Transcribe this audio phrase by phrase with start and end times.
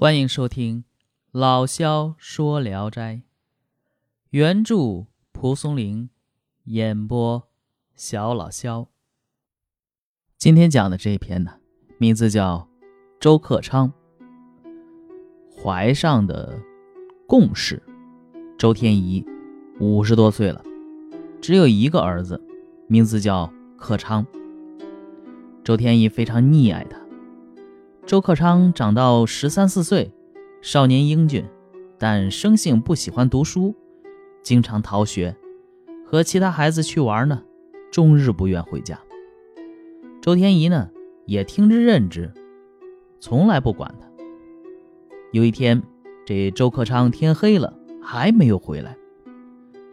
[0.00, 0.82] 欢迎收听
[1.32, 3.16] 《老萧说聊斋》，
[4.30, 6.08] 原著蒲松龄，
[6.66, 7.48] 演播
[7.96, 8.86] 小老萧。
[10.36, 11.54] 今天讲的这一篇呢，
[11.98, 12.68] 名字叫
[13.18, 13.92] 《周克昌
[15.60, 16.56] 怀上的
[17.26, 17.82] 贡士
[18.56, 19.26] 周天仪，
[19.80, 20.62] 五十多岁了，
[21.42, 22.40] 只有一个儿子，
[22.86, 24.24] 名字叫克昌。
[25.64, 27.07] 周天仪非常溺爱他。
[28.08, 30.10] 周克昌长到十三四岁，
[30.62, 31.44] 少年英俊，
[31.98, 33.74] 但生性不喜欢读书，
[34.42, 35.36] 经常逃学，
[36.06, 37.42] 和其他孩子去玩呢，
[37.92, 38.98] 终日不愿回家。
[40.22, 40.88] 周天仪呢，
[41.26, 42.32] 也听之任之，
[43.20, 44.06] 从来不管他。
[45.32, 45.82] 有一天，
[46.24, 48.96] 这周克昌天黑了还没有回来，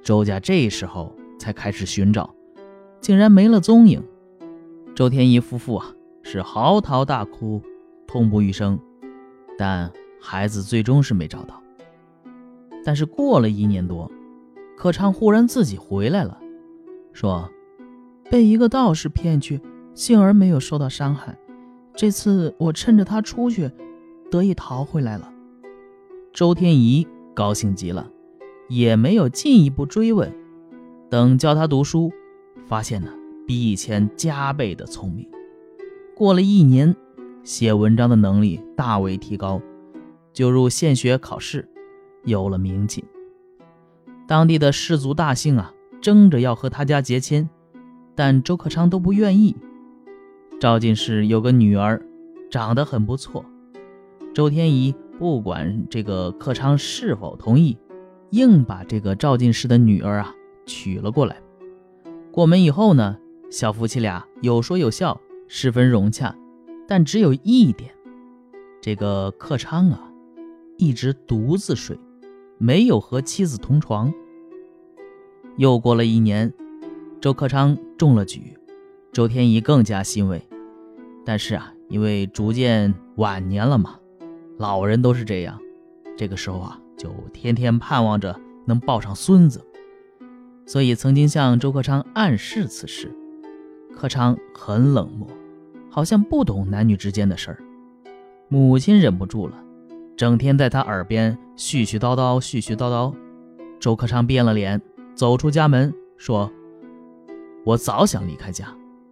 [0.02, 2.34] 周家这时候才开始寻找，
[3.02, 4.02] 竟然没了踪影。
[4.95, 7.62] 周天仪夫妇啊，是嚎啕大哭。
[8.08, 8.80] 痛不欲生，
[9.58, 9.91] 但
[10.22, 11.62] 孩子最终是没找到。
[12.84, 14.11] 但是过了一年多，
[14.78, 16.39] 可昌忽然自己回来了，
[17.14, 17.50] 说
[18.30, 19.59] 被一个道士骗去，
[19.94, 21.38] 幸而没有受到伤害。
[21.95, 23.72] 这次我趁着他出去，
[24.30, 25.31] 得以逃回来了。
[26.31, 28.09] 周天仪高兴极了，
[28.70, 30.31] 也没有进一步追问。
[31.09, 32.11] 等教他读书，
[32.67, 33.11] 发现呢
[33.48, 35.28] 比以前加倍的聪明。
[36.16, 36.95] 过了一年。
[37.46, 39.62] 写文章的能力大为提高，
[40.34, 41.70] 就入县学考试，
[42.24, 43.06] 有了名气。
[44.28, 47.48] 当地的士族大姓啊，争着要和他家结亲，
[48.16, 49.56] 但周克昌都不愿意。
[50.60, 52.04] 赵进士有个女儿，
[52.50, 53.46] 长得很不错。
[54.34, 57.78] 周天仪不管这个克昌是否同意，
[58.32, 60.34] 硬把这个赵进士的女儿啊
[60.66, 61.38] 娶了过来。
[62.32, 63.16] 过门以后呢，
[63.52, 66.36] 小夫妻俩有说有笑，十分融洽。
[66.88, 67.91] 但只有一点，
[68.81, 70.11] 这个克昌啊，
[70.78, 72.00] 一直独自睡，
[72.58, 74.14] 没有和妻子同床。
[75.58, 76.53] 又过了一年，
[77.20, 78.58] 周克昌中了举，
[79.11, 80.42] 周天仪更加欣慰。
[81.26, 83.99] 但是啊，因为逐渐晚年了嘛，
[84.58, 85.60] 老人都是这样，
[86.15, 89.65] 这个时候啊，就天天盼望着能抱上孙子，
[90.67, 93.11] 所以曾经向周克昌暗示此事。
[93.95, 95.27] 克昌很冷漠。
[95.95, 97.58] 好像不懂男女之间的事儿，
[98.50, 99.56] 母亲忍不住了，
[100.17, 103.14] 整天在他耳边絮絮叨叨，絮絮叨叨。
[103.80, 104.82] 周克昌变了脸，
[105.14, 106.52] 走出家门，说
[107.64, 108.67] ：“我早想离开家，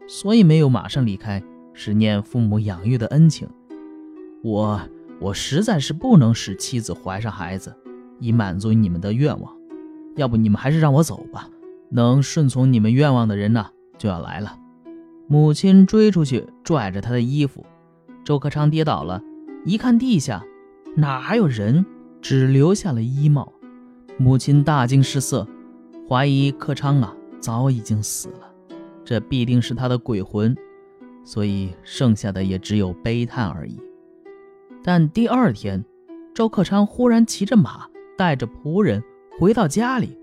[0.09, 1.41] 所以没有马上离开，
[1.71, 3.47] 是念父母养育的恩情。
[4.43, 4.81] 我
[5.21, 7.73] 我实在是不能使妻子怀上孩子，
[8.19, 9.55] 以满足你们的愿望。
[10.17, 11.47] 要不你们还是让我走吧。
[11.91, 13.67] 能顺从你们愿望的人呢，
[13.97, 14.57] 就要来了。”
[15.27, 17.65] 母亲追出去，拽着他的衣服。
[18.23, 19.21] 周克昌跌倒了，
[19.65, 20.43] 一看地下
[20.95, 21.85] 哪还有人，
[22.21, 23.51] 只留下了衣帽。
[24.17, 25.47] 母亲大惊失色，
[26.07, 28.51] 怀疑克昌啊早已经死了，
[29.03, 30.55] 这必定是他的鬼魂，
[31.23, 33.79] 所以剩下的也只有悲叹而已。
[34.83, 35.83] 但第二天，
[36.33, 39.03] 周克昌忽然骑着马，带着仆人
[39.39, 40.17] 回到家里，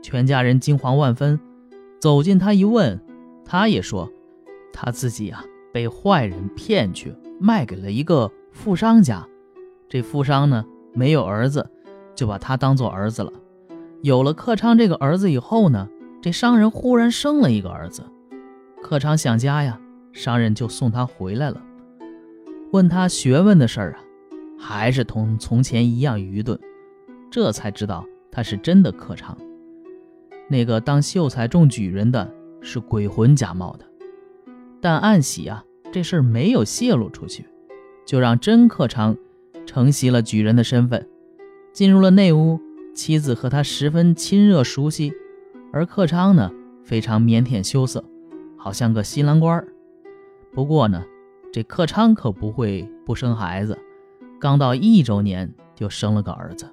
[0.00, 1.38] 全家人惊慌万分。
[2.00, 2.98] 走近他一问，
[3.44, 4.10] 他也说。
[4.72, 9.26] 他自己啊，被坏人骗去，卖给了一个富商家。
[9.88, 11.68] 这富商呢，没有儿子，
[12.14, 13.32] 就把他当做儿子了。
[14.02, 15.88] 有了克昌这个儿子以后呢，
[16.22, 18.04] 这商人忽然生了一个儿子。
[18.82, 19.80] 克昌想家呀，
[20.12, 21.62] 商人就送他回来了。
[22.70, 23.98] 问他学问的事儿啊，
[24.58, 26.58] 还是同从前一样愚钝。
[27.30, 29.36] 这才知道他是真的克昌。
[30.48, 32.30] 那个当秀才中举人的
[32.60, 33.84] 是鬼魂假冒的。
[34.80, 37.46] 但暗喜啊，这事儿没有泄露出去，
[38.06, 39.16] 就让真克昌
[39.66, 41.08] 承袭了举人的身份，
[41.72, 42.60] 进入了内屋。
[42.94, 45.12] 妻子和他十分亲热熟悉，
[45.72, 46.50] 而克昌呢，
[46.82, 48.04] 非常腼腆羞涩，
[48.56, 49.64] 好像个新郎官。
[50.52, 51.04] 不过呢，
[51.52, 53.78] 这克昌可不会不生孩子，
[54.40, 56.68] 刚到一周年就生了个儿子。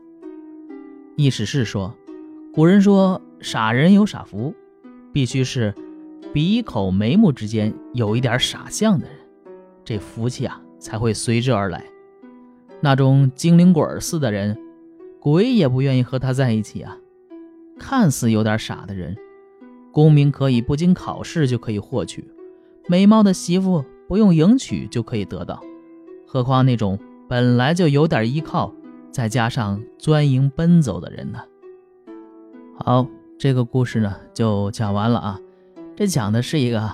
[1.15, 1.93] 意思是说，
[2.51, 4.55] 古人说傻人有傻福，
[5.13, 5.75] 必须是。
[6.33, 9.15] 鼻口眉目之间有一点傻相的人，
[9.83, 11.83] 这福气啊才会随之而来。
[12.81, 14.57] 那种精灵鬼似的人，
[15.19, 16.97] 鬼也不愿意和他在一起啊。
[17.79, 19.15] 看似有点傻的人，
[19.91, 22.29] 功名可以不经考试就可以获取，
[22.87, 25.61] 美貌的媳妇不用迎娶就可以得到，
[26.27, 28.73] 何况那种本来就有点依靠，
[29.09, 31.39] 再加上钻营奔走的人呢？
[32.77, 33.07] 好，
[33.37, 35.39] 这个故事呢就讲完了啊。
[35.95, 36.91] 这讲的是一个，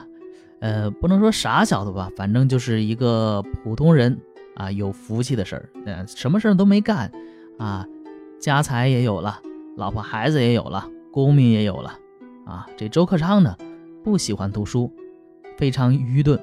[0.59, 4.19] 呃，不能说傻小子吧，反正就是一个普通人，
[4.55, 7.11] 啊有福气的事儿，呃，什么事儿都没干，
[7.57, 7.85] 啊，
[8.39, 9.41] 家财也有了，
[9.75, 11.97] 老婆孩子也有了，功名也有了，
[12.45, 13.57] 啊，这周克昌呢
[14.03, 14.91] 不喜欢读书，
[15.57, 16.39] 非常愚钝，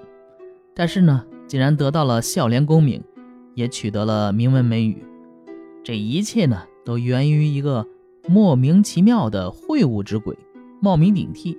[0.74, 3.00] 但是呢，竟然得到了孝廉功名，
[3.54, 5.04] 也取得了名闻美誉，
[5.84, 7.86] 这一切呢都源于一个
[8.26, 10.36] 莫名其妙的秽物之鬼
[10.80, 11.56] 冒名顶替。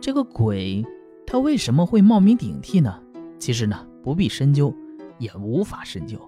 [0.00, 0.84] 这个鬼
[1.26, 3.00] 他为什么会冒名顶替呢？
[3.38, 4.74] 其实呢，不必深究，
[5.18, 6.18] 也无法深究。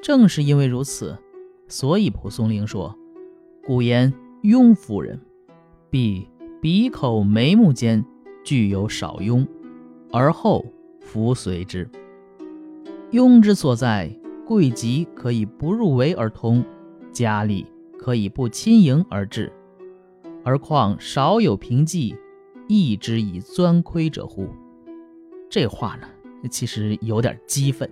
[0.00, 1.18] 正是因为如此，
[1.68, 2.96] 所以蒲松龄说
[3.66, 4.12] ：“古言
[4.42, 5.20] 庸夫人，
[5.90, 6.28] 必
[6.60, 8.04] 鼻口眉目间
[8.44, 9.46] 具有少庸，
[10.10, 10.64] 而后
[11.00, 11.88] 弗随之。
[13.10, 14.10] 庸之所在，
[14.46, 16.64] 贵极可以不入围而通，
[17.12, 17.66] 佳丽
[17.98, 19.52] 可以不亲迎而至，
[20.42, 22.16] 而况少有凭记，
[22.78, 24.48] 亦之以钻窥者乎？”
[25.50, 26.08] 这话呢？
[26.50, 27.88] 其实有点激愤，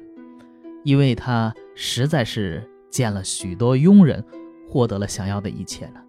[0.83, 4.25] 因为他实在是见了许多庸人，
[4.69, 6.01] 获得了想要的一切呢。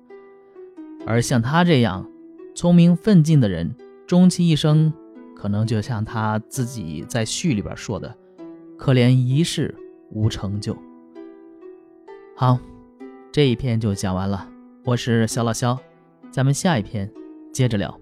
[1.06, 2.10] 而像他这样
[2.56, 3.76] 聪明奋进的人，
[4.08, 4.92] 终其一生，
[5.36, 8.18] 可能就像他自己在序里边说的
[8.76, 9.76] ：“可怜一世
[10.10, 10.76] 无成就。”
[12.36, 12.58] 好，
[13.32, 14.50] 这一篇就讲完了。
[14.84, 15.78] 我是小老肖，
[16.32, 17.08] 咱们下一篇
[17.54, 18.00] 接着聊。